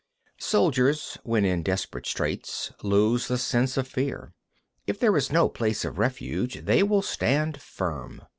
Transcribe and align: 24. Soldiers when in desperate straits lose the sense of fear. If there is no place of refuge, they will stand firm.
24. 0.39 0.49
Soldiers 0.49 1.17
when 1.21 1.45
in 1.45 1.61
desperate 1.61 2.07
straits 2.07 2.73
lose 2.81 3.27
the 3.27 3.37
sense 3.37 3.77
of 3.77 3.87
fear. 3.87 4.33
If 4.87 4.99
there 4.99 5.15
is 5.15 5.31
no 5.31 5.47
place 5.47 5.85
of 5.85 5.99
refuge, 5.99 6.65
they 6.65 6.81
will 6.81 7.03
stand 7.03 7.61
firm. 7.61 8.23